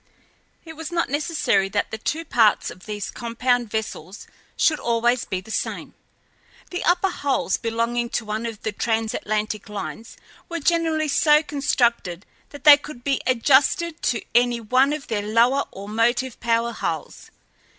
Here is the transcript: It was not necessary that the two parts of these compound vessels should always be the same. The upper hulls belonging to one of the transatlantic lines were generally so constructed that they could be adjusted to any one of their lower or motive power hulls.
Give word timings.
It 0.65 0.73
was 0.75 0.91
not 0.91 1.11
necessary 1.11 1.69
that 1.69 1.91
the 1.91 1.99
two 1.99 2.25
parts 2.25 2.71
of 2.71 2.87
these 2.87 3.11
compound 3.11 3.69
vessels 3.69 4.25
should 4.57 4.79
always 4.79 5.25
be 5.25 5.41
the 5.41 5.51
same. 5.51 5.93
The 6.71 6.83
upper 6.83 7.11
hulls 7.11 7.55
belonging 7.57 8.09
to 8.17 8.25
one 8.25 8.47
of 8.47 8.63
the 8.63 8.71
transatlantic 8.71 9.69
lines 9.69 10.17
were 10.49 10.59
generally 10.59 11.07
so 11.07 11.43
constructed 11.43 12.25
that 12.49 12.63
they 12.63 12.77
could 12.77 13.03
be 13.03 13.21
adjusted 13.27 14.01
to 14.01 14.23
any 14.33 14.59
one 14.59 14.91
of 14.91 15.05
their 15.05 15.21
lower 15.21 15.65
or 15.69 15.87
motive 15.87 16.39
power 16.39 16.71
hulls. 16.71 17.29